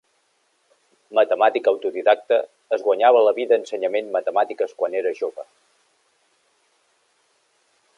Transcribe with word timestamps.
Matemàtic 1.17 1.69
autodidacte, 1.73 2.39
es 2.77 2.87
guanyava 2.87 3.23
la 3.27 3.35
vida 3.41 3.61
ensenyament 3.61 4.11
matemàtiques 4.19 4.77
quan 4.81 5.01
era 5.03 5.13
jove. 5.21 5.49